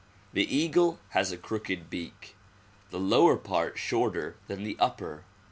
The 0.33 0.43
eagle 0.51 0.97
has 1.09 1.31
a 1.31 1.37
crooked 1.37 1.91
beak; 1.91 2.35
the 2.89 2.99
lower 2.99 3.37
part 3.37 3.77
shorter 3.77 4.35
than 4.47 4.63
the 4.63 4.75
upper. 4.79 5.25